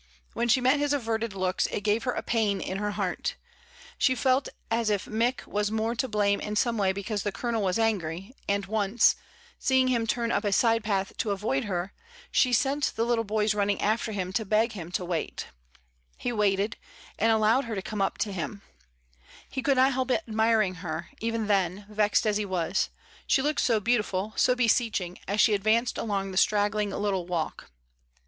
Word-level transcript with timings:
When 0.33 0.47
she 0.47 0.61
met 0.61 0.79
his 0.79 0.93
averted 0.93 1.35
looks 1.35 1.67
it 1.67 1.81
gave 1.81 2.05
her 2.05 2.11
a 2.13 2.23
pain 2.23 2.59
in 2.59 2.77
her 2.79 2.91
"TELL 2.93 2.97
ME 2.97 2.99
WHY 3.11 3.15
SUSANNA'S 3.19 3.33
FAIR." 3.37 4.15
67 4.15 4.31
heart; 4.31 4.45
she 4.49 4.49
felt 4.49 4.49
as 4.81 4.89
if 4.89 5.05
Mick 5.05 5.45
was 5.45 5.69
more 5.71 5.93
to 5.93 6.07
blame 6.07 6.39
in 6.39 6.55
some 6.55 6.79
way 6.79 6.91
because 6.91 7.21
the 7.21 7.31
Colonel 7.31 7.61
was 7.61 7.77
angry, 7.77 8.31
and 8.49 8.65
once, 8.65 9.15
seeing 9.59 9.89
him 9.89 10.07
turn 10.07 10.31
up 10.31 10.43
a 10.43 10.51
side 10.51 10.83
path 10.83 11.15
to 11.17 11.29
avoid 11.29 11.65
her, 11.65 11.93
she 12.31 12.51
sent 12.51 12.93
the 12.95 13.05
little 13.05 13.23
boys 13.23 13.53
running 13.53 13.79
after 13.79 14.11
him 14.11 14.33
to 14.33 14.43
beg 14.43 14.71
him 14.71 14.91
to 14.93 15.05
wait 15.05 15.49
He 16.17 16.31
waited, 16.31 16.77
and 17.19 17.31
allowed 17.31 17.65
her 17.65 17.75
to 17.75 17.81
come 17.83 18.01
up 18.01 18.17
to 18.21 18.33
hinL 18.33 18.61
He 19.51 19.61
could 19.61 19.77
not 19.77 19.93
help 19.93 20.09
admiring 20.09 20.73
her, 20.81 21.11
even 21.19 21.45
then, 21.45 21.85
vexed 21.87 22.25
as 22.25 22.37
he 22.37 22.45
was; 22.45 22.89
she 23.27 23.43
looked 23.43 23.61
so 23.61 23.79
beautiful, 23.79 24.33
so 24.35 24.55
be 24.55 24.67
seeching, 24.67 25.19
as 25.27 25.39
she 25.39 25.53
advanced 25.53 25.99
along 25.99 26.31
the 26.31 26.37
straggling 26.37 26.89
little 26.89 27.27
walk. 27.27 27.69